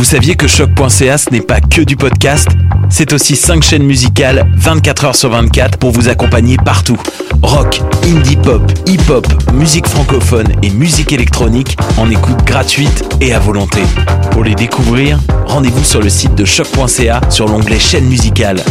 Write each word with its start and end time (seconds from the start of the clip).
Vous 0.00 0.06
saviez 0.06 0.34
que 0.34 0.46
choc.ca 0.46 1.18
ce 1.18 1.28
n'est 1.28 1.42
pas 1.42 1.60
que 1.60 1.82
du 1.82 1.94
podcast 1.94 2.48
C'est 2.88 3.12
aussi 3.12 3.36
5 3.36 3.62
chaînes 3.62 3.82
musicales 3.82 4.50
24 4.56 5.04
heures 5.04 5.14
sur 5.14 5.28
24 5.28 5.76
pour 5.76 5.90
vous 5.90 6.08
accompagner 6.08 6.56
partout. 6.56 6.96
Rock, 7.42 7.82
indie 8.04 8.36
pop, 8.36 8.62
hip-hop, 8.86 9.26
musique 9.52 9.86
francophone 9.86 10.46
et 10.62 10.70
musique 10.70 11.12
électronique 11.12 11.76
en 11.98 12.10
écoute 12.10 12.42
gratuite 12.46 13.04
et 13.20 13.34
à 13.34 13.38
volonté. 13.38 13.82
Pour 14.30 14.42
les 14.42 14.54
découvrir, 14.54 15.20
rendez-vous 15.44 15.84
sur 15.84 16.00
le 16.00 16.08
site 16.08 16.34
de 16.34 16.46
choc.ca 16.46 17.20
sur 17.28 17.46
l'onglet 17.46 17.78
chaîne 17.78 18.06
musicale. 18.06 18.64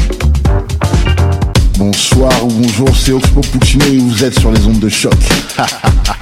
Bonsoir 1.77 2.33
ou 2.43 2.49
bonjour, 2.49 2.89
c'est 2.98 3.11
Oxpo 3.11 3.42
Puccino 3.42 3.86
et 3.86 3.99
vous 3.99 4.23
êtes 4.23 4.39
sur 4.39 4.52
les 4.52 4.65
ondes 4.65 4.80
de 4.80 4.89
choc. 4.89 5.14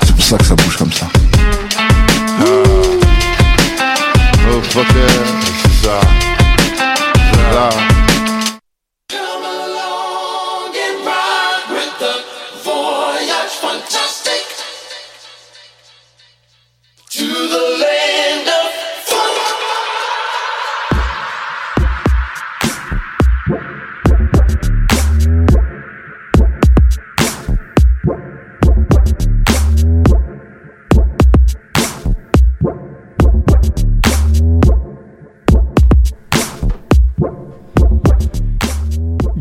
c'est 0.05 0.15
pour 0.17 0.25
ça 0.25 0.37
que 0.37 0.45
ça 0.45 0.55
bouge 0.55 0.75
comme 0.75 0.91
ça. 0.91 1.07
você 4.77 5.63
precisar. 5.63 6.16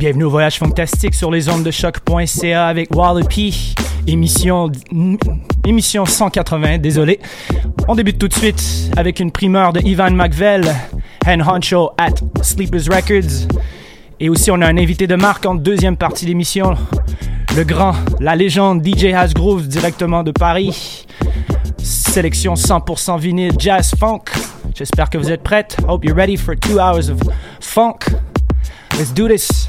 Bienvenue 0.07 0.27
au 0.27 0.31
Voyage 0.31 0.59
Fantastique 0.61 1.15
sur 1.15 1.33
les 1.33 1.49
ondes 1.49 1.65
de 1.65 1.73
choc.ca 1.73 2.69
avec 2.69 2.95
Wallopy, 2.95 3.75
émission, 4.07 4.71
émission 5.67 6.07
180, 6.07 6.79
désolé. 6.79 7.19
On 7.89 7.97
débute 7.97 8.17
tout 8.17 8.29
de 8.29 8.33
suite 8.33 8.89
avec 8.97 9.19
une 9.19 9.33
primeur 9.33 9.73
de 9.73 9.81
Ivan 9.81 10.13
McVell, 10.13 10.73
and 11.27 11.41
honcho 11.41 11.91
at 11.99 12.13
Sleepers 12.41 12.85
Records. 12.89 13.49
Et 14.21 14.29
aussi, 14.29 14.53
on 14.53 14.61
a 14.61 14.69
un 14.69 14.79
invité 14.79 15.09
de 15.09 15.17
marque 15.17 15.45
en 15.45 15.57
deuxième 15.57 15.97
partie 15.97 16.25
d'émission, 16.25 16.77
le 17.57 17.65
grand, 17.65 17.97
la 18.21 18.37
légende 18.37 18.87
DJ 18.87 19.07
Hasgrove 19.07 19.67
directement 19.67 20.23
de 20.23 20.31
Paris. 20.31 21.05
Sélection 21.79 22.55
100% 22.55 23.19
vinyle 23.19 23.55
jazz 23.59 23.93
funk. 23.99 24.27
J'espère 24.73 25.11
que 25.11 25.19
vous 25.19 25.33
êtes 25.33 25.43
prêtes. 25.43 25.77
Hope 25.89 26.05
you're 26.05 26.17
ready 26.17 26.37
for 26.37 26.55
two 26.55 26.79
hours 26.79 27.11
of 27.11 27.19
funk. 27.59 28.07
Let's 28.99 29.11
do 29.11 29.29
this. 29.29 29.69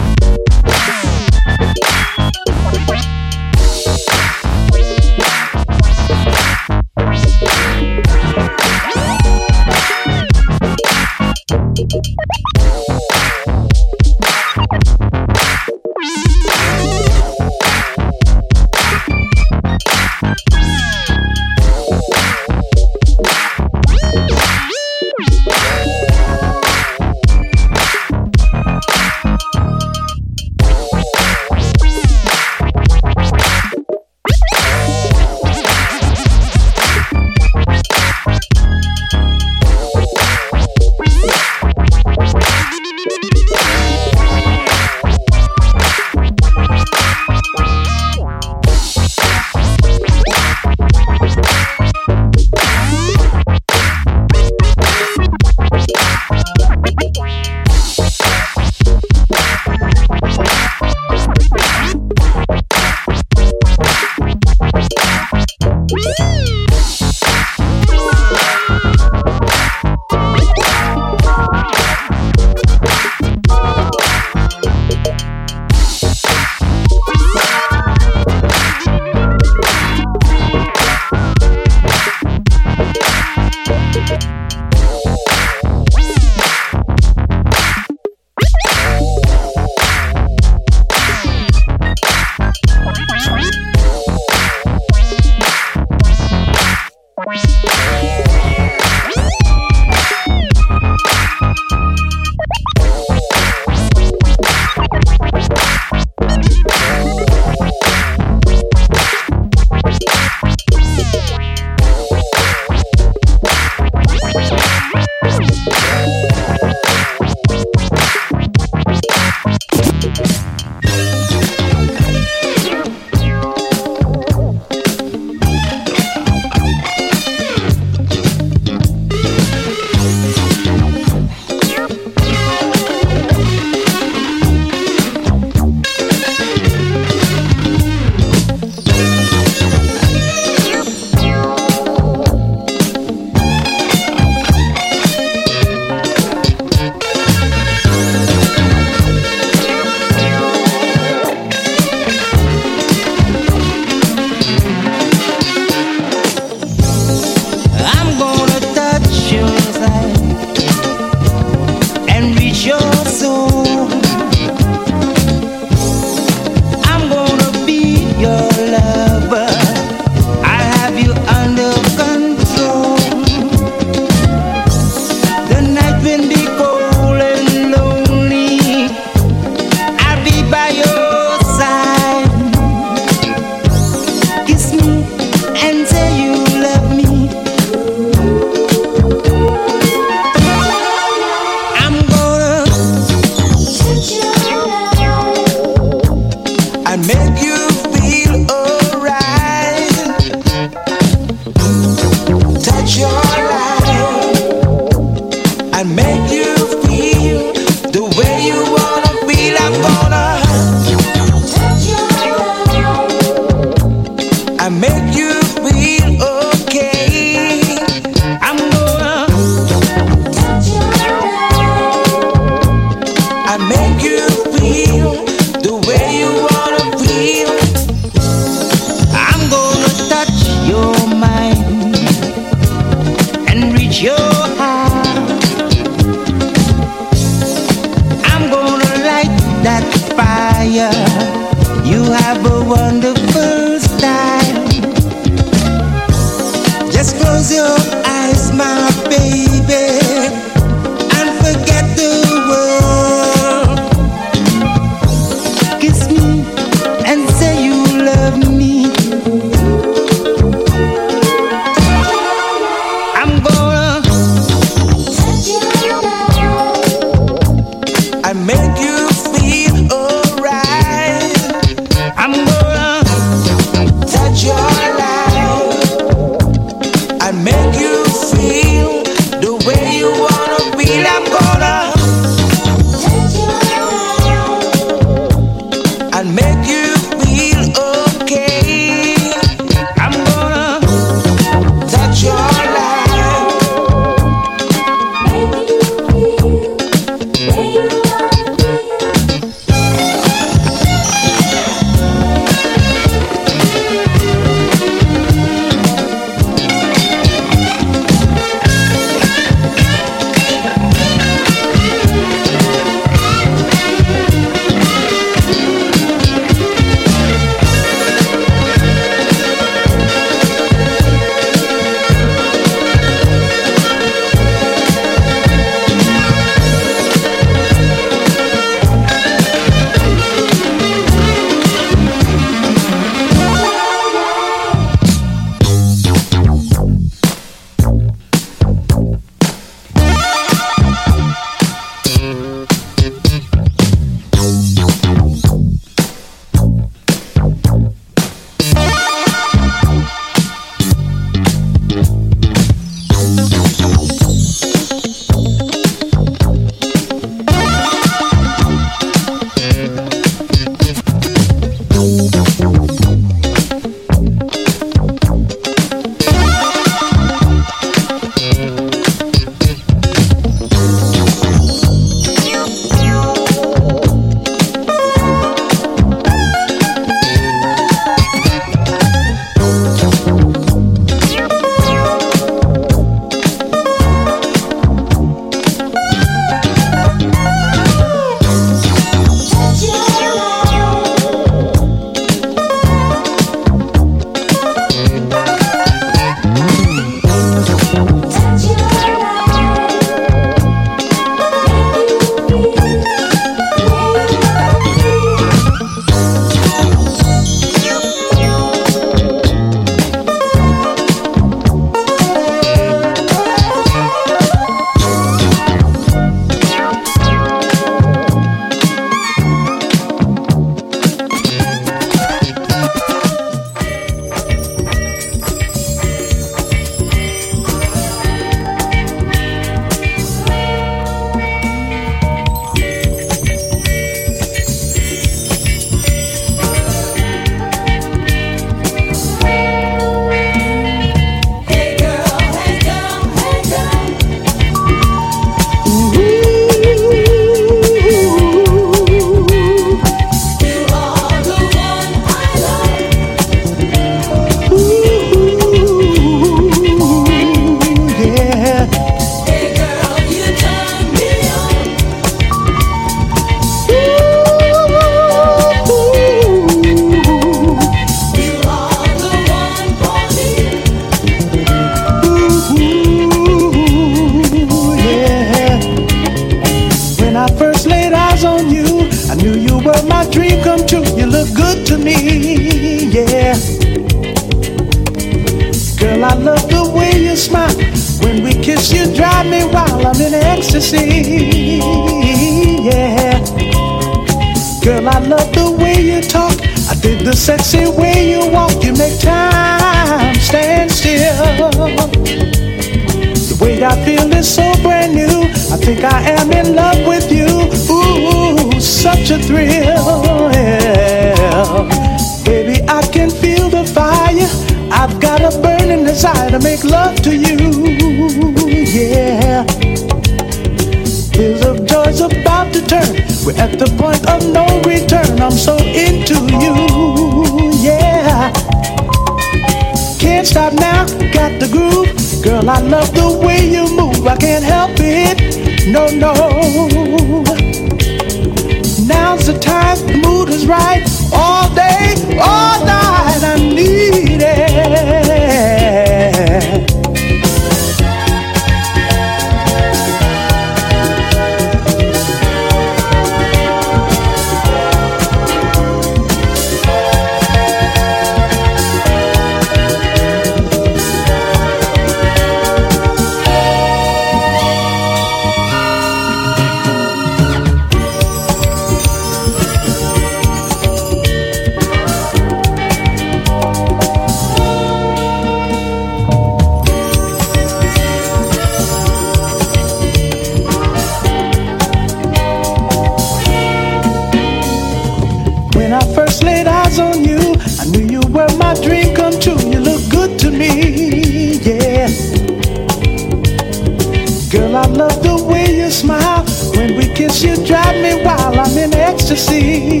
Girl, 594.50 594.74
I 594.74 594.84
love 594.86 595.22
the 595.22 595.36
way 595.44 595.76
you 595.76 595.90
smile. 595.92 596.44
When 596.74 596.96
we 596.96 597.06
kiss, 597.14 597.40
you 597.40 597.54
drive 597.64 598.02
me 598.02 598.20
wild. 598.24 598.56
I'm 598.56 598.76
in 598.76 598.92
ecstasy. 598.94 600.00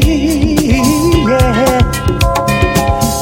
Yeah. 1.22 1.78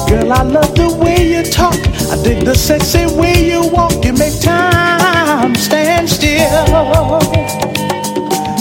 Girl, 0.08 0.32
I 0.32 0.42
love 0.42 0.74
the 0.74 0.88
way 0.98 1.28
you 1.28 1.42
talk. 1.42 1.74
I 2.10 2.16
dig 2.22 2.46
the 2.46 2.54
sexy 2.54 3.04
way 3.14 3.44
you 3.44 3.68
walk. 3.68 4.02
You 4.06 4.14
make 4.14 4.40
time 4.40 5.54
stand 5.54 6.08
still. 6.08 7.20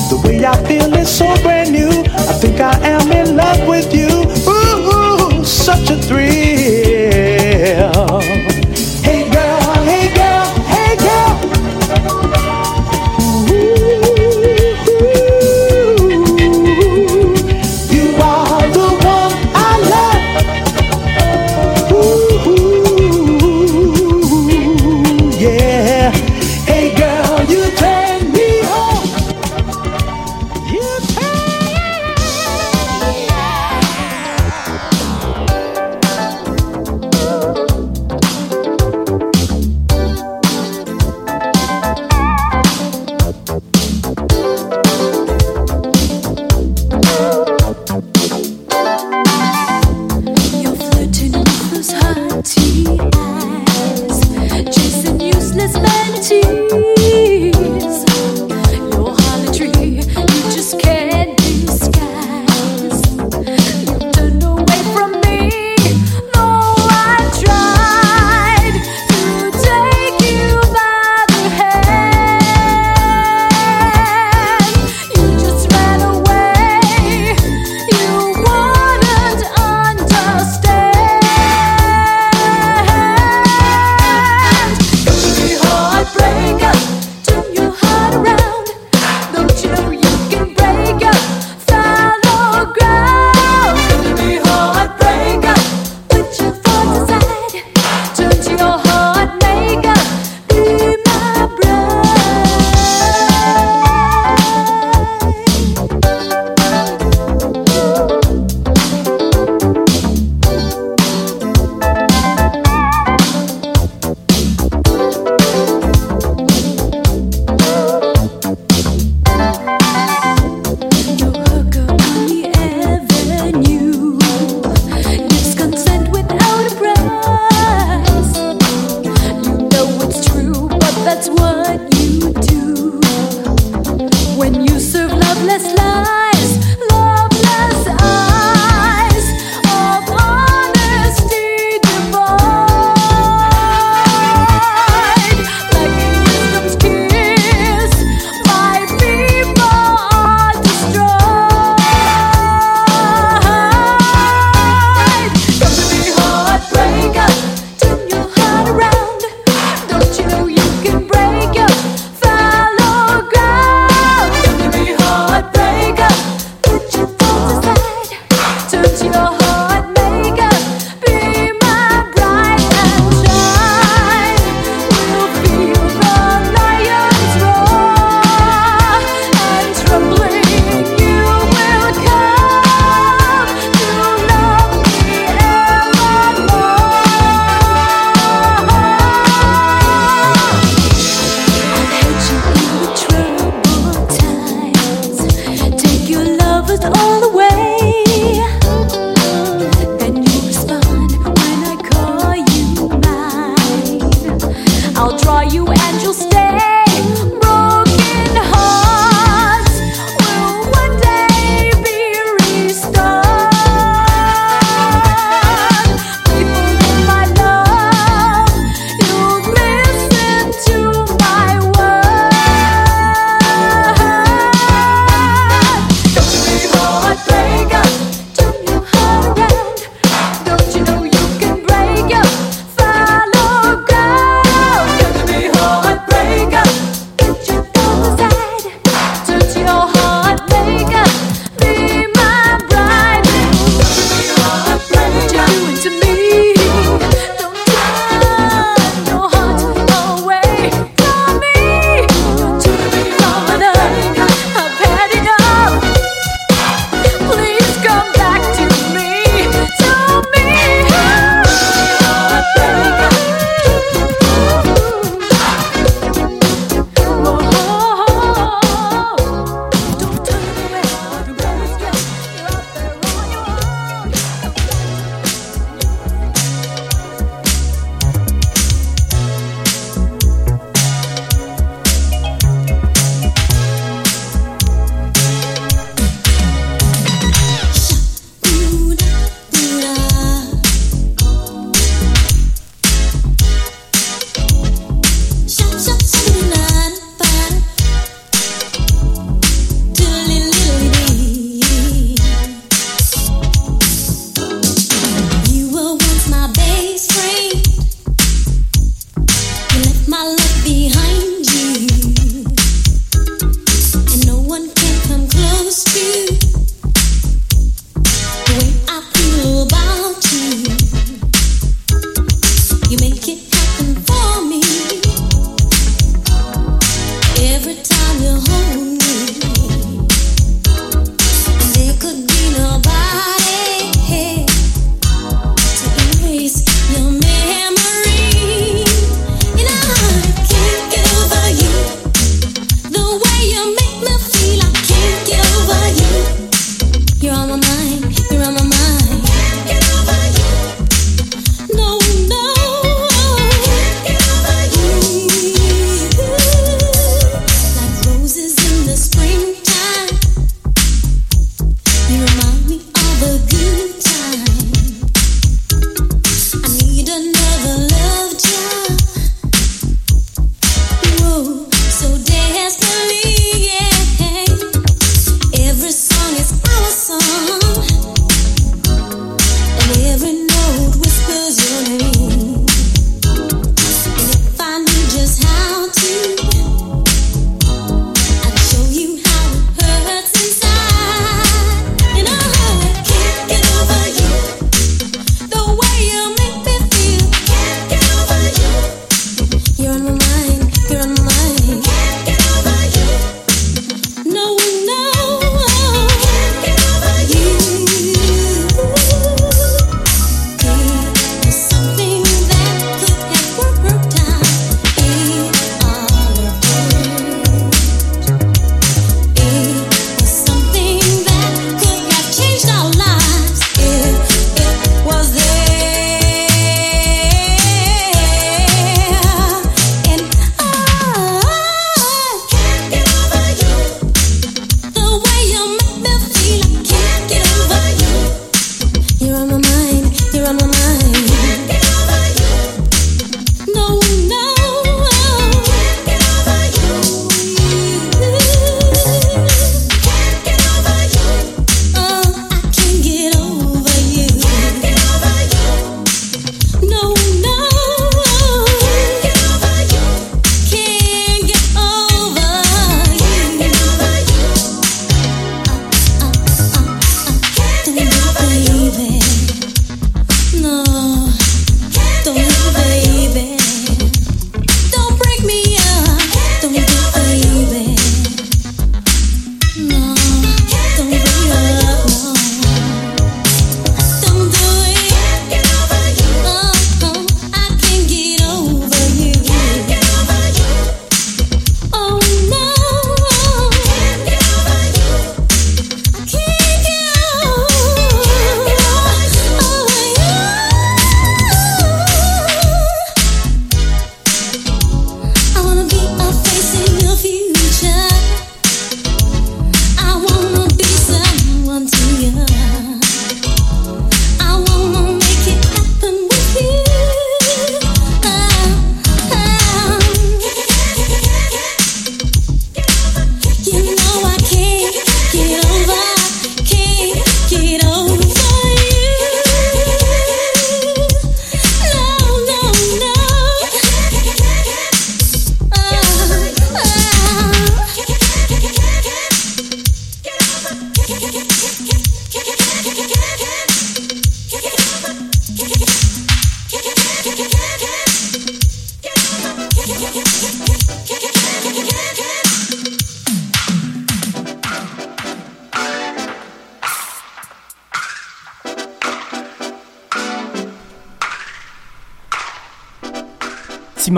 The 0.09 0.17
way 0.25 0.43
I 0.45 0.61
feel 0.67 0.93
is 0.95 1.07
so 1.07 1.25
brand 1.43 1.71
new. 1.71 1.89
I 1.89 2.33
think 2.33 2.59
I 2.59 2.77
am 2.85 3.09
in 3.13 3.37
love 3.37 3.65
with 3.65 3.93
you. 3.93 4.25
Ooh, 4.51 5.45
such 5.45 5.89
a 5.89 5.95
thrill. 5.95 6.27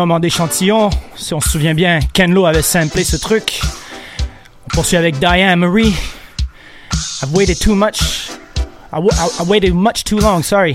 Petit 0.09 0.13
moment 0.13 0.19
d'échantillon. 0.21 0.89
Si 1.15 1.35
on 1.35 1.39
se 1.39 1.49
souvient 1.49 1.75
bien, 1.75 1.99
Ken 2.13 2.33
Lo 2.33 2.47
avait 2.47 2.63
samplé 2.63 3.03
ce 3.03 3.15
truc. 3.15 3.61
On 4.65 4.69
poursuit 4.73 4.97
avec 4.97 5.19
Diane 5.19 5.59
Marie. 5.59 5.93
I've 7.21 7.31
waited 7.31 7.59
too 7.59 7.75
much. 7.75 8.31
I, 8.91 8.97
wa- 8.99 9.11
I- 9.13 9.43
I 9.43 9.45
waited 9.47 9.75
much 9.75 10.03
too 10.05 10.17
long, 10.17 10.41
sorry. 10.41 10.73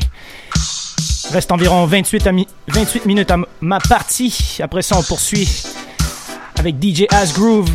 Reste 1.33 1.51
environ 1.51 1.85
28, 1.85 2.29
à 2.29 2.31
mi- 2.33 2.47
28 2.69 3.07
minutes 3.07 3.31
à 3.33 3.39
ma 3.61 3.81
partie. 3.81 4.59
Après 4.63 4.83
ça, 4.83 4.97
on 4.99 5.03
poursuit 5.03 5.49
avec 6.57 6.77
DJ 6.81 7.07
Asgroove. 7.11 7.71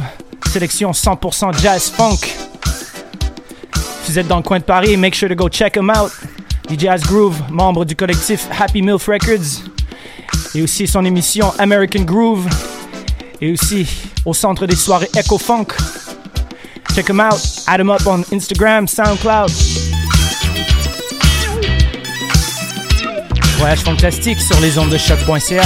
Sélection 0.49 0.91
100% 0.93 1.59
jazz 1.61 1.89
funk. 1.89 2.19
Si 4.05 4.13
vous 4.13 4.17
êtes 4.19 4.29
dans 4.29 4.37
le 4.37 4.43
coin 4.43 4.59
de 4.59 4.63
Paris, 4.63 4.95
make 4.95 5.13
sure 5.13 5.27
to 5.27 5.35
go 5.35 5.49
check 5.49 5.75
him 5.75 5.89
out. 5.93 6.09
DJ 6.69 6.85
Asgroove, 6.85 7.35
membre 7.49 7.83
du 7.83 7.97
collectif 7.97 8.47
Happy 8.57 8.81
Milf 8.81 9.07
Records. 9.07 9.68
Et 10.55 10.61
aussi 10.61 10.87
son 10.87 11.05
émission 11.05 11.53
American 11.59 12.01
Groove. 12.01 12.47
Et 13.41 13.51
aussi 13.51 13.87
au 14.25 14.33
centre 14.33 14.65
des 14.65 14.75
soirées 14.75 15.09
Echo 15.15 15.37
Funk. 15.37 15.67
Check 16.93 17.09
him 17.09 17.19
out. 17.19 17.39
Add 17.67 17.81
him 17.81 17.89
up 17.89 18.05
on 18.05 18.23
Instagram, 18.33 18.87
SoundCloud. 18.87 19.51
Voyage 23.57 23.79
fantastique 23.79 24.39
sur 24.39 24.59
les 24.59 24.77
ondes 24.77 24.89
de 24.89 24.97
choc.ca. 24.97 25.61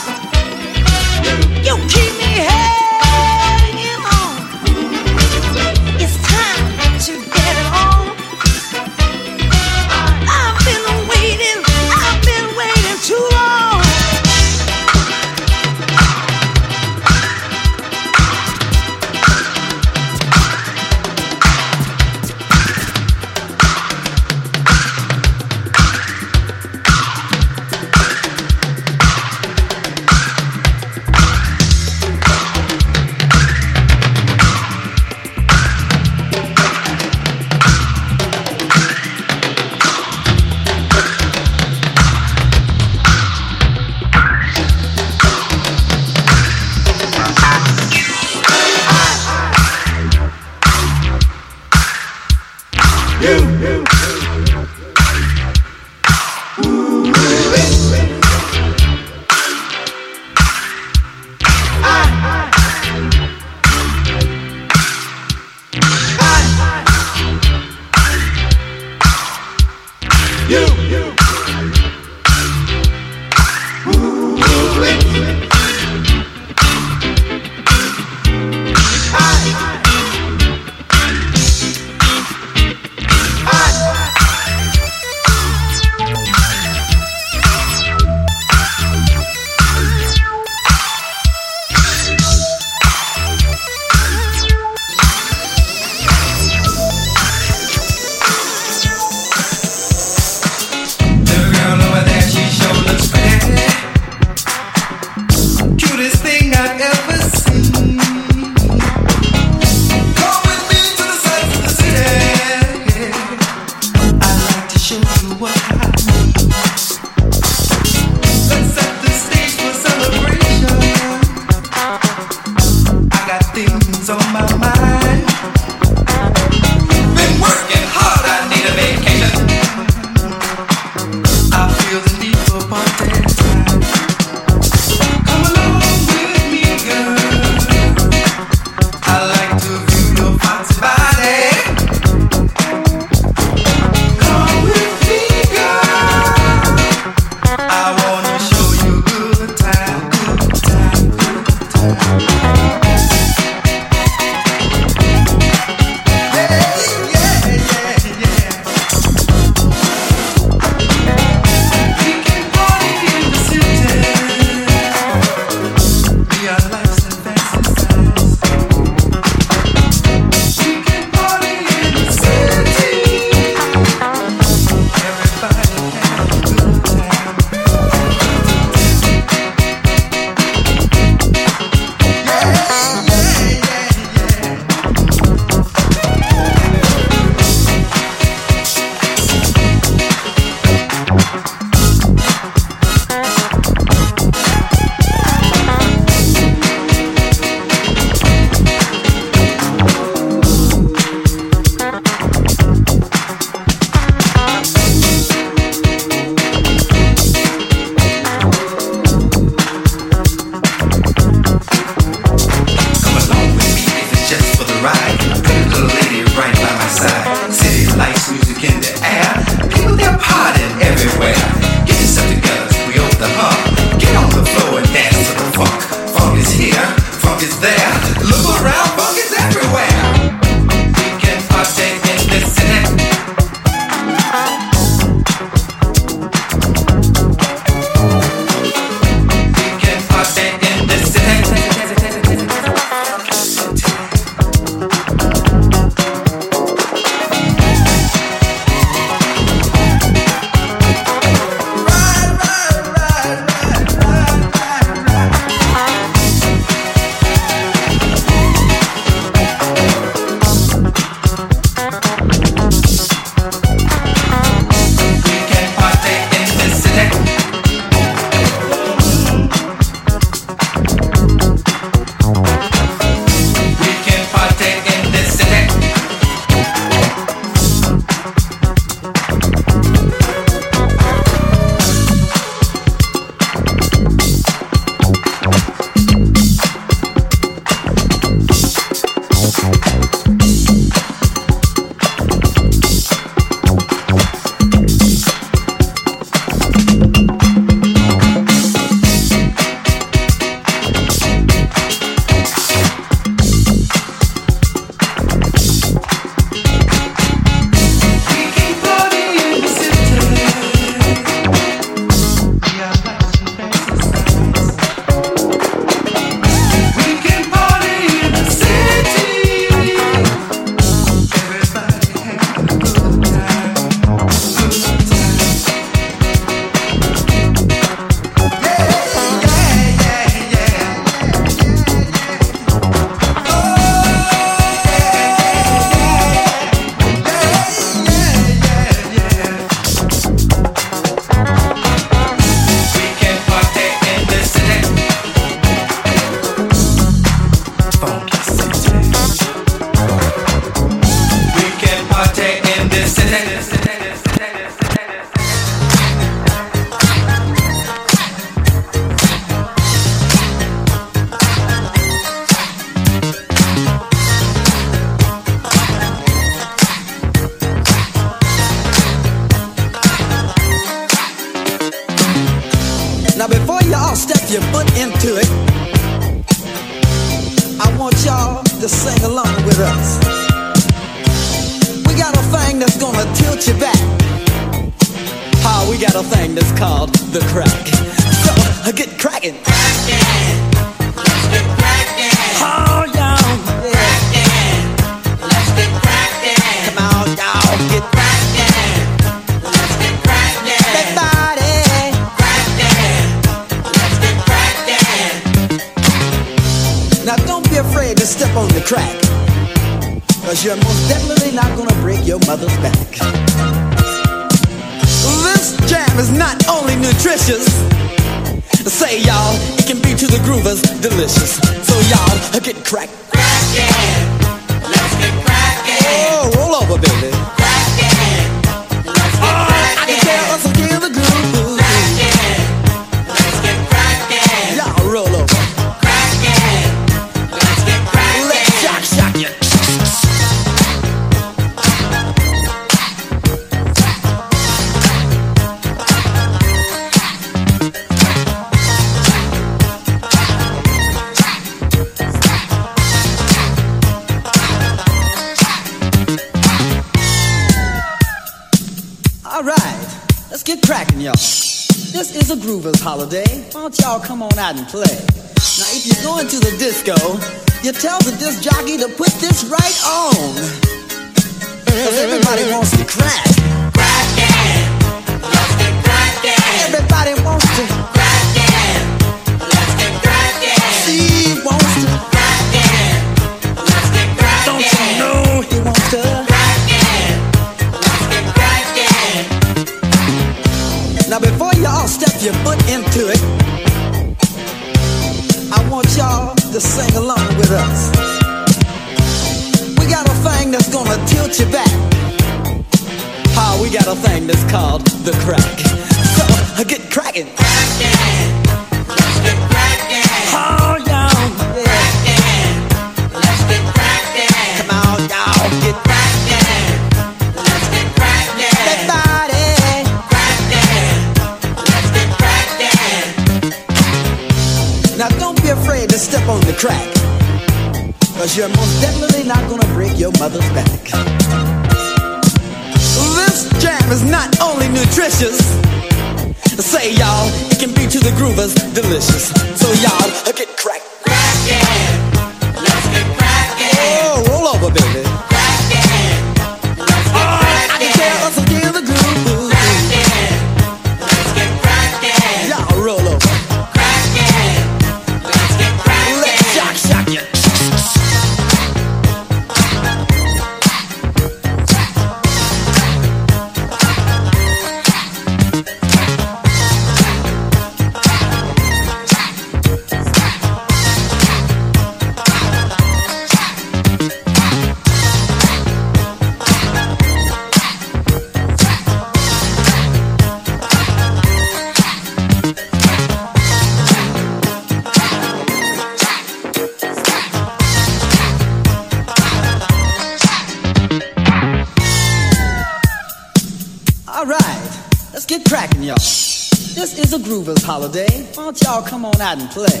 groovers 597.44 597.84
holiday. 597.84 598.42
Why 598.54 598.64
don't 598.64 598.80
y'all 598.80 599.02
come 599.02 599.24
on 599.24 599.38
out 599.40 599.58
and 599.58 599.68
play? 599.70 600.00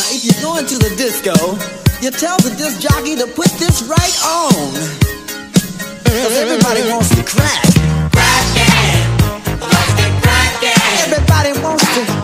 Now, 0.00 0.08
if 0.16 0.24
you're 0.24 0.40
going 0.40 0.64
to 0.64 0.76
the 0.80 0.88
disco, 0.96 1.36
you 2.00 2.10
tell 2.10 2.38
the 2.38 2.56
disc 2.56 2.80
jockey 2.80 3.16
to 3.16 3.26
put 3.36 3.52
this 3.60 3.84
right 3.84 4.16
on. 4.24 4.72
Cause 6.08 6.36
everybody 6.40 6.80
wants 6.88 7.14
to 7.14 7.22
crack. 7.22 7.64
Rock 8.16 8.56
it! 8.56 9.60
Wants 9.60 10.00
it! 10.00 10.20
Everybody 11.04 11.52
wants 11.60 11.84
to 11.94 12.19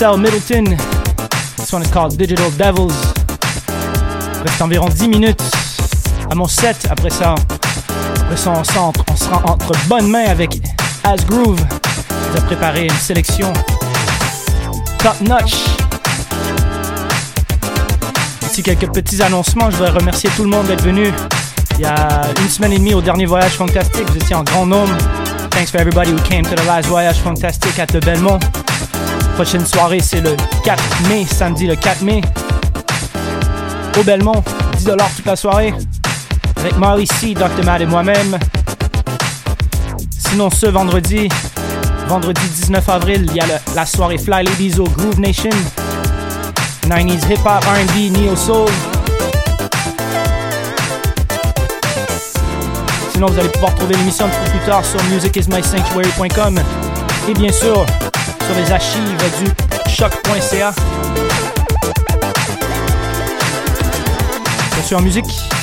XL 0.00 0.16
Middleton. 0.16 0.64
This 1.58 1.70
one 1.74 1.82
is 1.82 1.90
called 1.90 2.16
Digital 2.16 2.50
Devils. 2.52 2.96
Reste 4.42 4.62
environ 4.62 4.88
10 4.88 5.08
minutes 5.08 5.42
à 6.30 6.34
mon 6.34 6.48
set. 6.48 6.86
Après 6.90 7.10
ça, 7.10 7.34
après 8.22 8.36
ça 8.38 8.50
on, 8.50 8.64
s'entre- 8.64 9.04
on 9.12 9.16
sera 9.16 9.42
entre 9.44 9.72
bonnes 9.88 10.08
mains 10.08 10.24
avec 10.30 10.58
As 11.04 11.22
Groove. 11.26 11.60
Il 12.32 12.38
a 12.38 12.40
préparé 12.40 12.84
une 12.84 12.96
sélection 12.98 13.52
top 15.00 15.20
notch. 15.20 15.66
Ici 18.50 18.62
quelques 18.62 18.90
petits 18.90 19.20
annoncements. 19.20 19.70
Je 19.70 19.76
voudrais 19.76 19.90
remercier 19.92 20.30
tout 20.34 20.44
le 20.44 20.48
monde 20.48 20.66
d'être 20.66 20.82
venu. 20.82 21.12
Il 21.74 21.80
y 21.82 21.84
a 21.84 22.22
une 22.40 22.48
semaine 22.48 22.72
et 22.72 22.78
demie 22.78 22.94
au 22.94 23.02
dernier 23.02 23.26
voyage 23.26 23.52
fantastique, 23.52 24.08
vous 24.08 24.16
étiez 24.16 24.34
en 24.34 24.44
grand 24.44 24.64
nombre. 24.64 24.96
Thanks 25.50 25.70
for 25.70 25.78
everybody 25.78 26.10
who 26.10 26.18
came 26.20 26.44
to 26.44 26.54
the 26.54 26.64
last 26.64 26.88
voyage 26.88 27.16
fantastique 27.18 27.78
at 27.78 27.88
the 27.88 28.02
Belmont. 28.02 28.38
Prochaine 29.34 29.64
soirée, 29.66 30.00
c'est 30.00 30.20
le 30.20 30.36
4 30.64 30.82
mai, 31.08 31.24
samedi 31.24 31.66
le 31.66 31.76
4 31.76 32.02
mai. 32.02 32.20
Au 33.98 34.02
Belmont, 34.02 34.42
10$ 34.78 34.96
toute 35.16 35.26
la 35.26 35.36
soirée. 35.36 35.74
Avec 36.58 37.12
C, 37.12 37.34
Dr. 37.34 37.64
Matt 37.64 37.80
et 37.80 37.86
moi-même. 37.86 38.38
Sinon, 40.10 40.50
ce 40.50 40.66
vendredi, 40.66 41.28
vendredi 42.06 42.40
19 42.48 42.88
avril, 42.88 43.26
il 43.30 43.36
y 43.36 43.40
a 43.40 43.46
la 43.74 43.86
soirée 43.86 44.18
Fly 44.18 44.44
Ladies 44.44 44.78
au 44.78 44.84
Groove 44.84 45.18
Nation. 45.18 45.50
90s 46.86 47.30
hip 47.30 47.40
hop, 47.44 47.64
RB, 47.64 48.12
neo 48.12 48.36
soul. 48.36 48.68
Sinon, 53.12 53.26
vous 53.26 53.38
allez 53.38 53.48
pouvoir 53.48 53.74
trouver 53.74 53.94
l'émission 53.96 54.26
un 54.26 54.28
peu 54.28 54.50
plus 54.50 54.66
tard 54.66 54.84
sur 54.84 55.02
musicismysanctuary.com 55.04 56.60
et 57.28 57.34
bien 57.34 57.52
sûr 57.52 57.86
sur 58.50 58.58
les 58.58 58.72
archives 58.72 59.16
du 59.38 59.90
choc.ca. 59.90 60.74
Bien 64.74 64.82
sûr, 64.82 64.98
en 64.98 65.02
musique. 65.02 65.59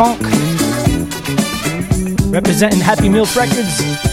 Funk. 0.00 0.22
Representing 2.32 2.80
Happy 2.80 3.10
Meals 3.10 3.36
Records. 3.36 4.09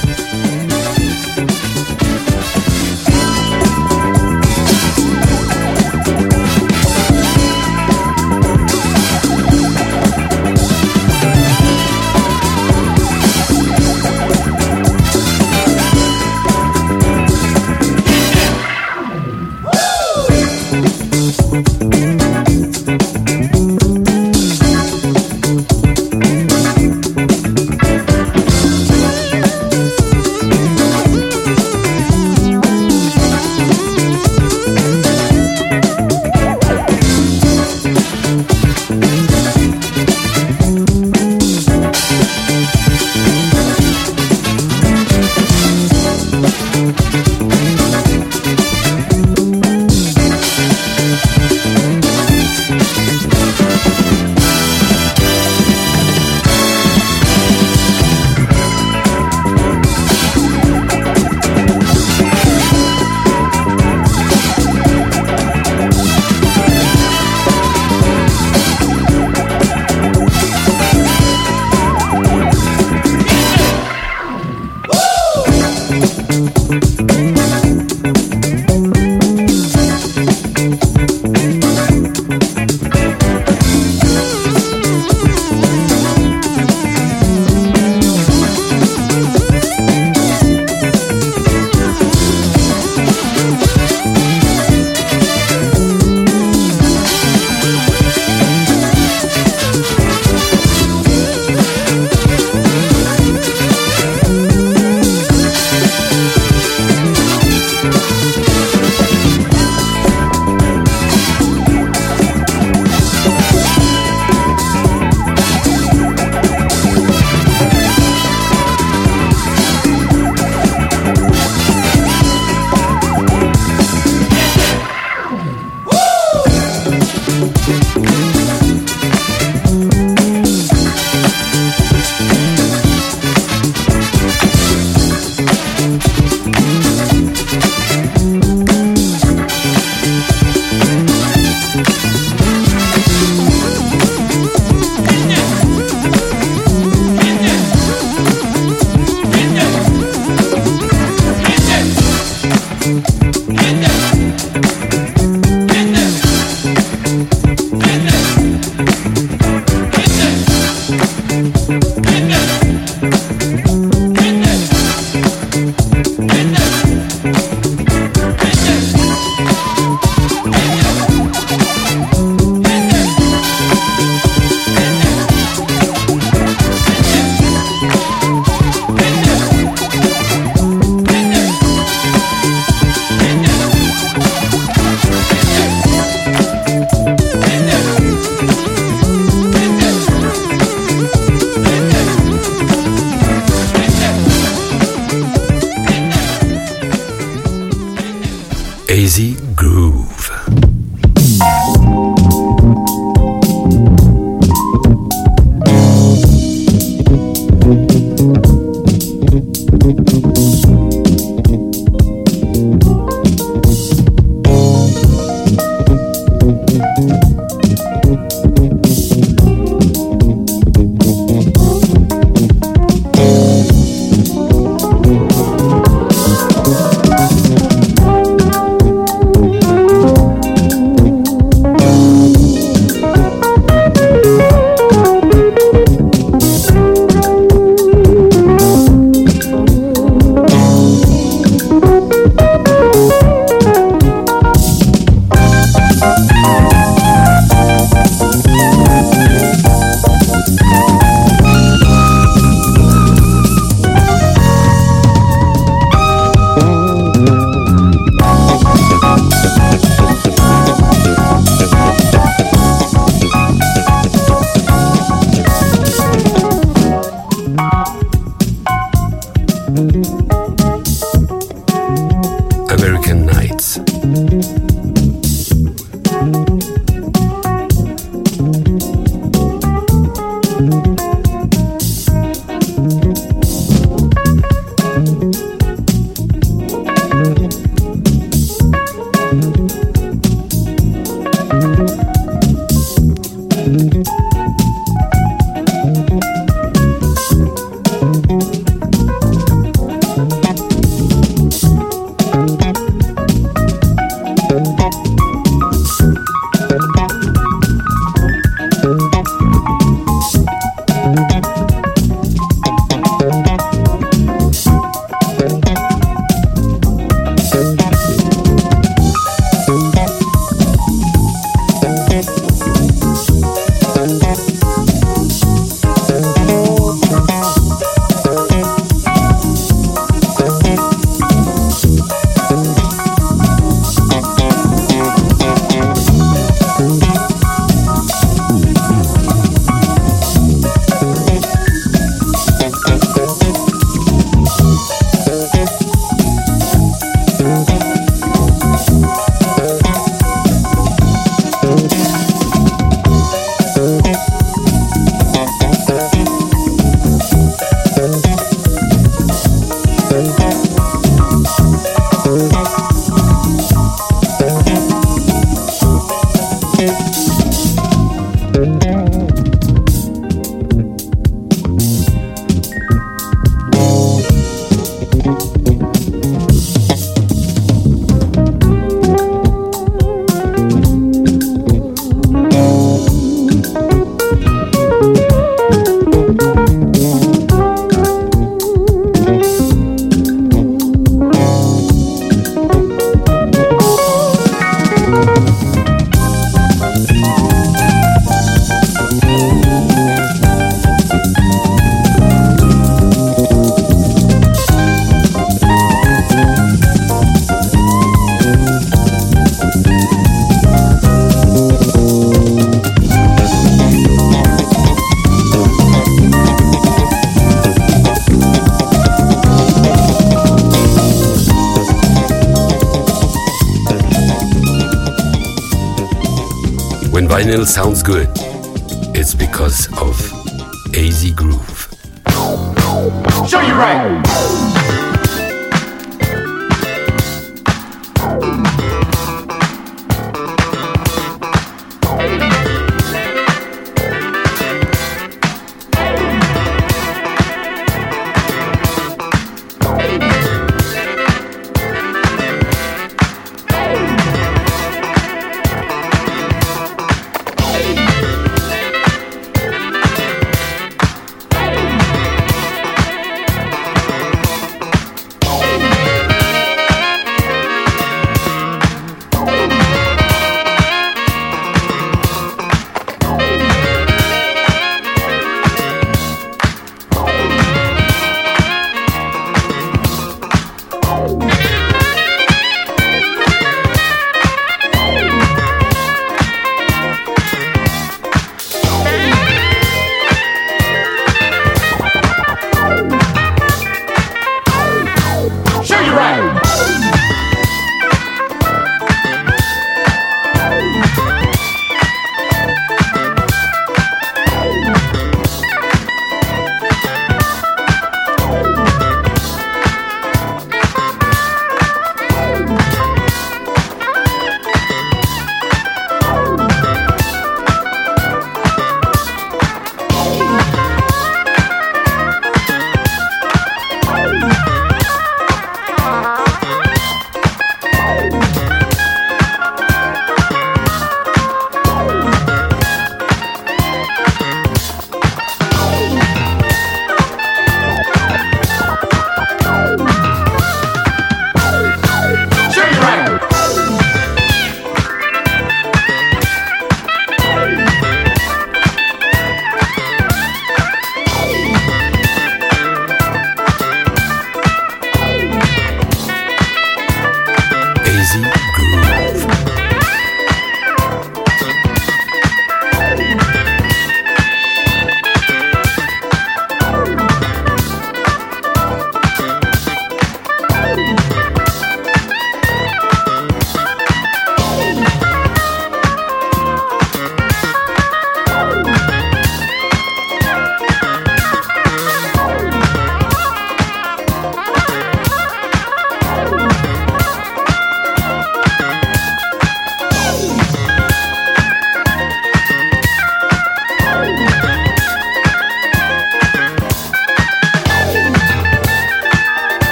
Good, 428.08 428.37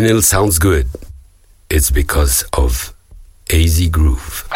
vinyl 0.00 0.22
sounds 0.22 0.58
good, 0.58 0.86
it's 1.68 1.90
because 1.90 2.42
of 2.54 2.94
AZ 3.52 3.86
Groove. 3.88 4.48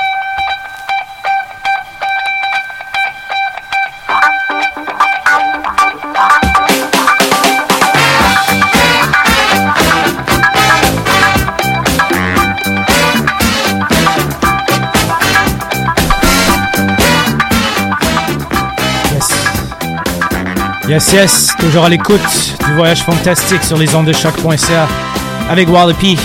Yes, 20.88 21.12
yes, 21.12 21.52
toujours 21.58 21.84
à 21.84 21.88
l'écoute 21.88 22.20
du 22.66 22.74
voyage 22.74 23.02
fantastique 23.02 23.62
sur 23.62 23.76
les 23.76 23.94
ondes 23.94 24.06
de 24.06 24.12
choc.ca 24.12 25.13
avec 25.48 25.68
Wallopy. 25.68 26.18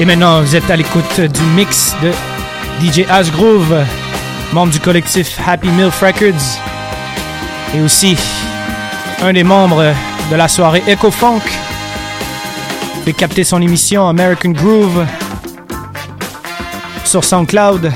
Et 0.00 0.04
maintenant, 0.04 0.40
vous 0.40 0.56
êtes 0.56 0.70
à 0.70 0.76
l'écoute 0.76 1.20
du 1.20 1.42
mix 1.54 1.94
de 2.02 2.10
DJ 2.80 3.06
Asgroove, 3.08 3.84
membre 4.52 4.72
du 4.72 4.80
collectif 4.80 5.38
Happy 5.46 5.68
Milk 5.68 5.92
Records. 6.00 6.60
Et 7.74 7.80
aussi 7.80 8.16
un 9.22 9.32
des 9.32 9.44
membres 9.44 9.94
de 10.30 10.36
la 10.36 10.48
soirée 10.48 10.82
Echo 10.86 11.10
Funk. 11.10 11.40
Vous 12.94 13.00
pouvez 13.00 13.12
capter 13.12 13.44
son 13.44 13.60
émission 13.60 14.08
American 14.08 14.50
Groove 14.50 15.06
sur 17.04 17.24
SoundCloud 17.24 17.92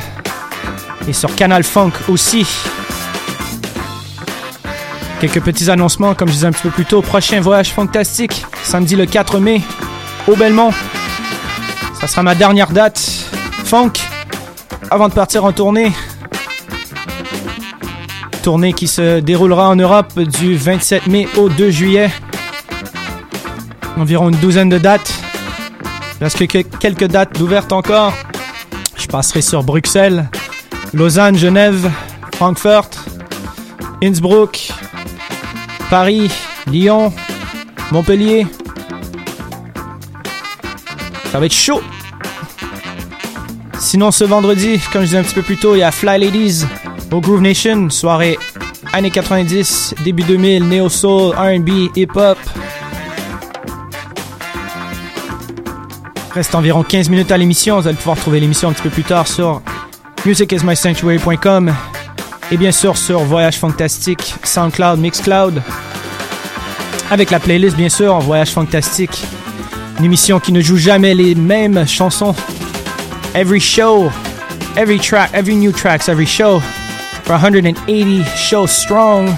et 1.09 1.13
sur 1.13 1.35
Canal 1.35 1.65
Funk 1.65 1.93
aussi. 2.09 2.47
Quelques 5.21 5.41
petits 5.41 5.71
annoncements, 5.71 6.15
comme 6.15 6.29
je 6.29 6.35
disais 6.35 6.47
un 6.47 6.53
petit 6.53 6.63
peu 6.63 6.71
plus 6.71 6.85
tôt. 6.85 7.01
Prochain 7.01 7.41
voyage 7.41 7.73
fantastique, 7.73 8.45
samedi 8.63 8.97
le 8.97 9.07
4 9.07 9.39
mai, 9.39 9.63
au 10.27 10.37
Belmont. 10.37 10.71
Ça 12.01 12.07
sera 12.07 12.23
ma 12.23 12.35
dernière 12.35 12.71
date. 12.71 12.99
Funk, 13.65 13.93
avant 14.91 15.09
de 15.09 15.15
partir 15.15 15.45
en 15.45 15.53
tournée. 15.53 15.93
Tournée 18.43 18.73
qui 18.73 18.87
se 18.87 19.21
déroulera 19.21 19.69
en 19.69 19.77
Europe 19.77 20.19
du 20.21 20.57
27 20.57 21.07
mai 21.07 21.29
au 21.37 21.49
2 21.49 21.71
juillet. 21.71 22.11
Environ 23.97 24.29
une 24.29 24.37
douzaine 24.37 24.69
de 24.69 24.79
dates. 24.79 25.13
Reste 26.21 26.47
que 26.47 26.63
quelques 26.63 27.07
dates 27.07 27.39
ouvertes 27.41 27.73
encore. 27.73 28.13
Je 28.97 29.07
passerai 29.07 29.43
sur 29.43 29.63
Bruxelles, 29.63 30.29
Lausanne, 30.93 31.37
Genève, 31.37 31.91
Francfort, 32.35 32.91
Innsbruck, 34.03 34.71
Paris, 35.91 36.31
Lyon, 36.67 37.13
Montpellier. 37.93 38.47
Ça 41.37 41.41
va 41.41 41.45
être 41.45 41.53
chaud. 41.53 41.83
Sinon, 43.79 44.11
ce 44.11 44.25
vendredi, 44.25 44.81
comme 44.91 45.03
je 45.03 45.09
disais 45.09 45.19
un 45.19 45.23
petit 45.23 45.35
peu 45.35 45.43
plus 45.43 45.59
tôt, 45.59 45.75
il 45.75 45.81
y 45.81 45.83
a 45.83 45.93
Fly 45.93 46.19
Ladies 46.19 46.65
au 47.13 47.21
Groove 47.21 47.43
Nation, 47.43 47.91
soirée 47.91 48.39
années 48.95 49.11
90, 49.11 49.97
début 50.03 50.23
2000, 50.23 50.67
Neo 50.67 50.89
Soul, 50.89 51.35
RB, 51.37 51.91
Hip 51.95 52.09
Hop. 52.15 52.39
Reste 56.33 56.55
environ 56.55 56.83
15 56.83 57.11
minutes 57.11 57.31
à 57.31 57.37
l'émission. 57.37 57.79
Vous 57.83 57.87
allez 57.87 57.99
pouvoir 57.99 58.17
trouver 58.17 58.41
l'émission 58.41 58.71
un 58.71 58.73
petit 58.73 58.85
peu 58.85 58.89
plus 58.89 59.05
tard 59.05 59.29
sur 59.29 59.61
musicismysanctuary.com 60.25 61.75
et 62.51 62.57
bien 62.57 62.73
sûr 62.73 62.97
sur 62.97 63.21
Voyage 63.25 63.59
Fantastique, 63.59 64.37
SoundCloud, 64.43 64.99
Mixcloud. 64.99 65.61
Avec 67.11 67.31
la 67.31 67.41
playlist, 67.41 67.77
bien 67.77 67.91
sûr, 67.91 68.19
Voyage 68.21 68.53
Fantastique. 68.53 69.27
Une 69.99 70.05
émission 70.05 70.41
qui 70.41 70.53
ne 70.53 70.61
joue 70.61 70.77
jamais 70.77 71.15
les 71.15 71.35
mêmes 71.35 71.87
chansons. 71.87 72.35
Every 73.35 73.61
show, 73.61 74.11
every 74.77 74.99
track, 74.99 75.31
every 75.33 75.57
new 75.57 75.73
tracks, 75.73 76.09
every 76.09 76.27
show. 76.27 76.61
For 77.25 77.33
180 77.33 78.23
shows 78.37 78.71
strong. 78.71 79.35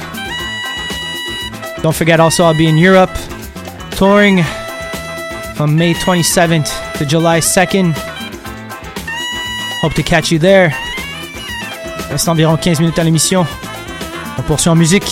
Don't 1.82 1.94
forget 1.94 2.20
also 2.20 2.44
I'll 2.44 2.56
be 2.56 2.68
in 2.68 2.76
Europe 2.76 3.10
touring 3.93 4.43
from 5.55 5.76
May 5.76 5.94
27th 5.94 6.70
to 6.98 7.06
July 7.06 7.40
2nd. 7.40 7.94
Hope 9.80 9.94
to 9.94 10.02
catch 10.02 10.32
you 10.32 10.39
there. 10.39 10.72
Reste 12.10 12.28
environ 12.28 12.56
15 12.56 12.80
minutes 12.80 12.98
à 12.98 13.05
l'émission. 13.05 13.47
On 14.39 14.43
poursuit 14.43 14.70
en 14.70 14.76
musique. 14.76 15.05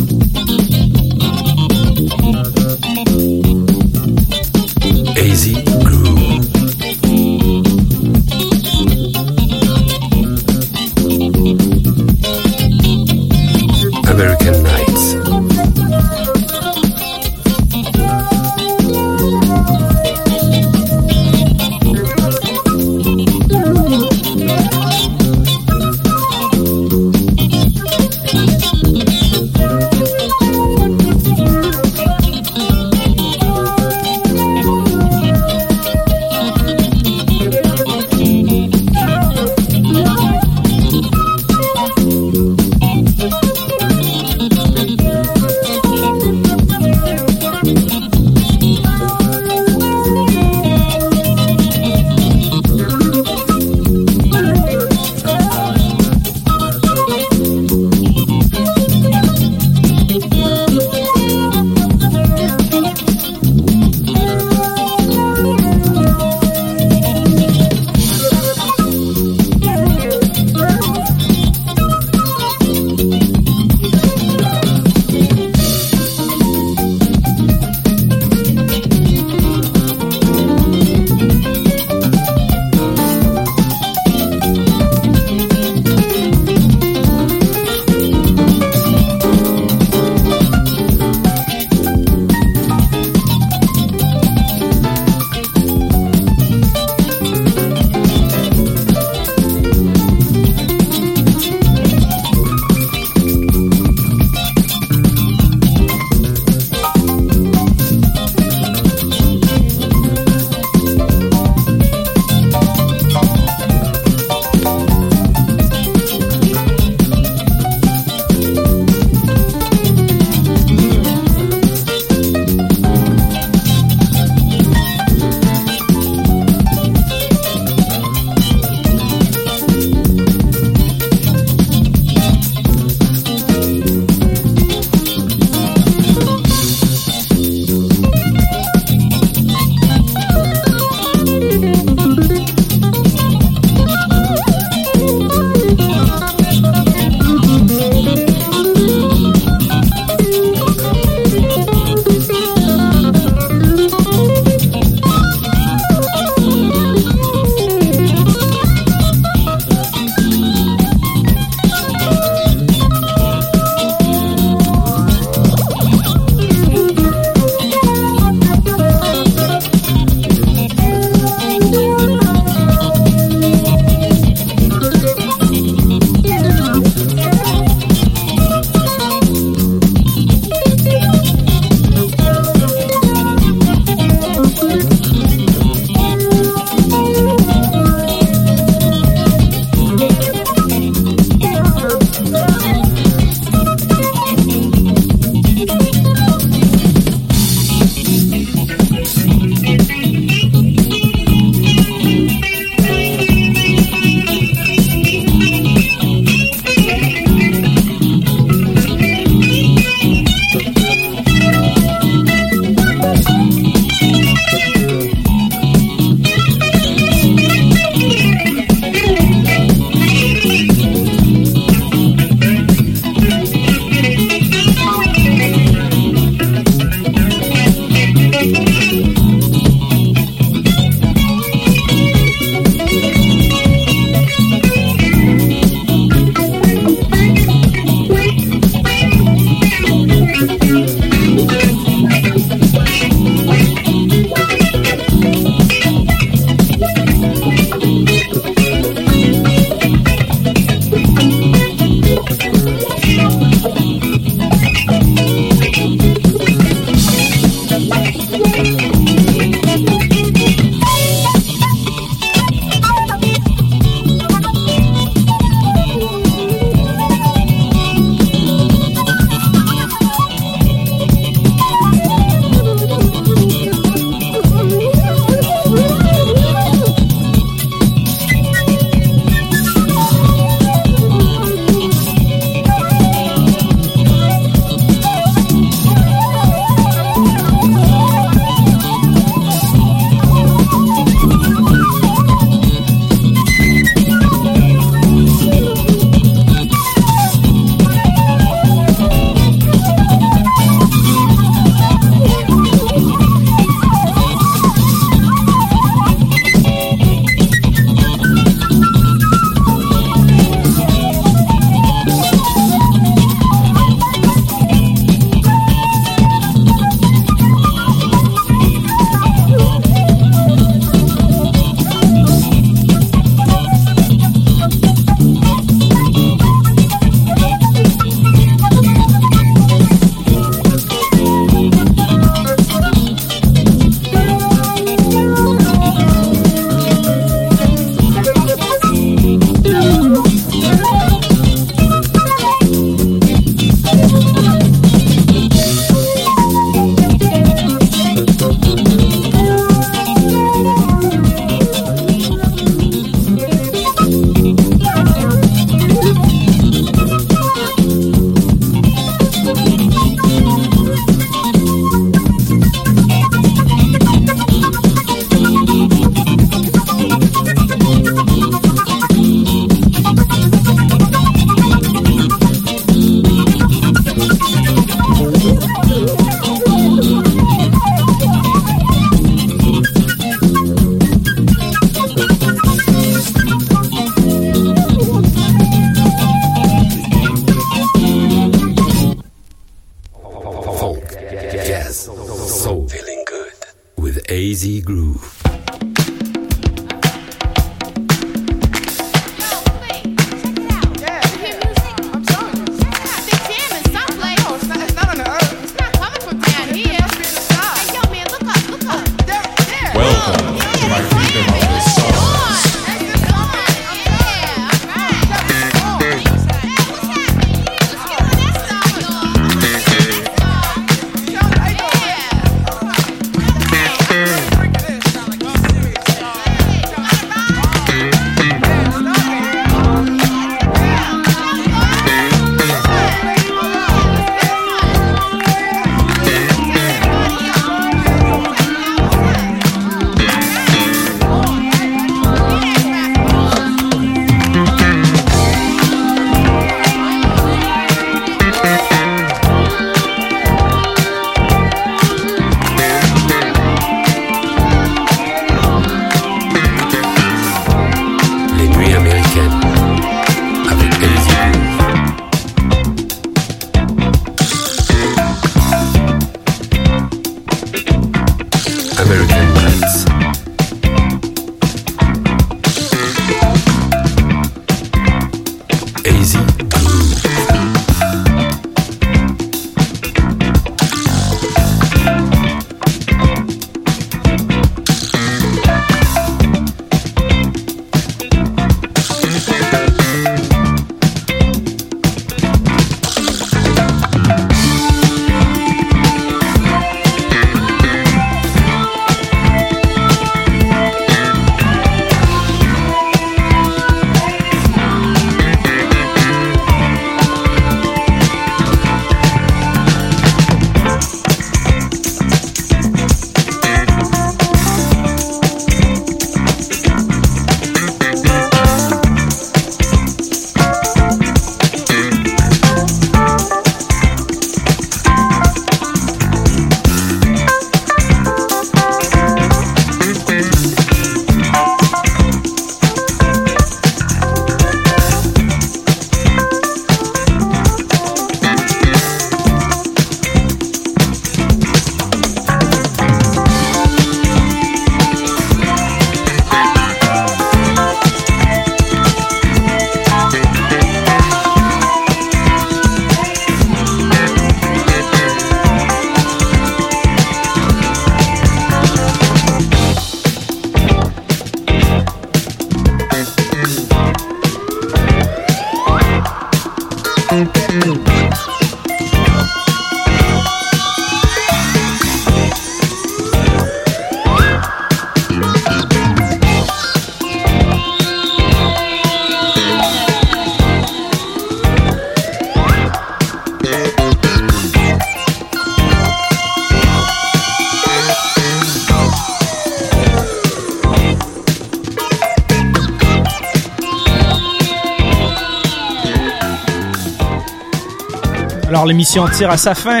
L'émission 598.88 599.26
tire 599.28 599.50
à 599.50 599.56
sa 599.56 599.74
fin. 599.74 600.00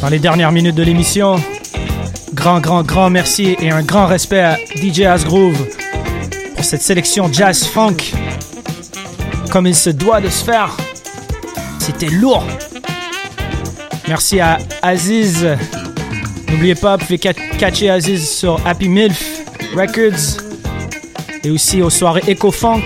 Dans 0.00 0.08
les 0.08 0.18
dernières 0.18 0.52
minutes 0.52 0.74
de 0.74 0.82
l'émission, 0.82 1.36
grand, 2.34 2.60
grand, 2.60 2.82
grand 2.82 3.10
merci 3.10 3.56
et 3.60 3.70
un 3.70 3.82
grand 3.82 4.06
respect 4.06 4.40
à 4.40 4.56
DJ 4.76 5.00
Asgroove 5.02 5.66
pour 6.56 6.64
cette 6.64 6.82
sélection 6.82 7.30
jazz 7.32 7.64
funk 7.66 7.96
comme 9.50 9.66
il 9.66 9.74
se 9.74 9.90
doit 9.90 10.20
de 10.20 10.28
se 10.28 10.44
faire. 10.44 10.76
C'était 11.78 12.08
lourd. 12.08 12.44
Merci 14.06 14.38
à 14.40 14.58
Aziz. 14.82 15.46
N'oubliez 16.50 16.74
pas, 16.74 16.96
vous 16.96 17.04
pouvez 17.06 17.18
ca- 17.22 17.32
catcher 17.58 17.90
Aziz 17.90 18.28
sur 18.28 18.60
Happy 18.66 18.88
Milf 18.88 19.22
Records 19.74 20.42
et 21.42 21.50
aussi 21.50 21.82
aux 21.82 21.90
soirées 21.90 22.22
Eco 22.28 22.50
Funk. 22.50 22.82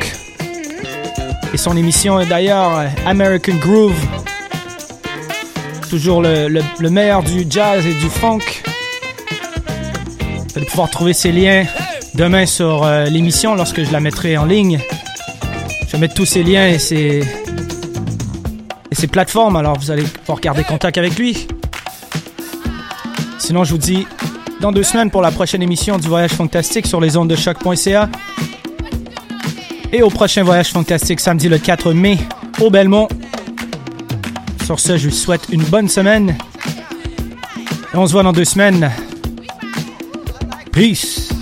Et 1.53 1.57
son 1.57 1.77
émission 1.77 2.19
est 2.19 2.27
d'ailleurs 2.27 2.83
American 3.07 3.55
Groove. 3.61 3.95
Toujours 5.95 6.23
le, 6.23 6.49
le- 6.49 6.63
le 6.81 6.91
meilleur 6.91 7.23
du 7.23 7.47
jazz 7.49 7.87
et 7.87 7.95
du 7.95 8.09
funk. 8.09 8.41
Vous 10.19 10.57
allez 10.57 10.67
pouvoir 10.67 10.91
trouver 10.91 11.13
ces 11.13 11.31
liens 11.31 11.67
demain 12.17 12.47
sur 12.47 12.83
euh, 12.83 13.05
l'émission 13.05 13.55
lorsque 13.55 13.81
je 13.85 13.93
la 13.93 14.01
mettrai 14.01 14.37
en 14.37 14.45
ligne. 14.45 14.81
Je 15.87 15.93
vais 15.93 15.99
mettre 15.99 16.15
tous 16.15 16.25
ces 16.27 16.43
liens 16.43 16.67
et 16.67 16.81
ces, 16.81 17.23
et 18.91 18.95
ces 18.97 19.07
plateformes, 19.07 19.55
alors 19.55 19.79
vous 19.79 19.93
allez 19.93 20.03
pouvoir 20.03 20.41
garder 20.41 20.65
contact 20.65 20.99
avec 20.99 21.17
lui. 21.17 21.47
Sinon, 23.39 23.63
je 23.63 23.71
vous 23.71 23.79
dis 23.79 24.05
dans 24.61 24.73
deux 24.73 24.83
semaines 24.83 25.13
pour 25.13 25.23
la 25.23 25.31
prochaine 25.31 25.63
émission 25.63 25.97
du 25.99 26.09
Voyage 26.09 26.33
Fantastique 26.33 26.89
sur 26.89 27.01
les 27.01 27.17
ondes 27.17 27.31
de 27.31 27.37
choc.ca. 27.37 28.09
Et 29.93 30.03
au 30.03 30.11
prochain 30.11 30.43
Voyage 30.43 30.71
Fantastique 30.73 31.21
samedi 31.21 31.49
le 31.49 31.59
4 31.59 31.93
mai 31.93 32.19
au 32.61 32.69
Belmont. 32.69 33.07
Sur 34.65 34.81
ce, 34.81 34.97
je 34.97 35.11
vous 35.11 35.15
souhaite 35.15 35.49
une 35.53 35.63
bonne 35.65 35.89
semaine. 35.89 36.39
Et 37.93 37.97
on 37.97 38.07
se 38.07 38.13
voit 38.13 38.23
dans 38.23 38.33
deux 38.33 38.47
semaines. 38.47 38.91
Peace. 40.73 41.34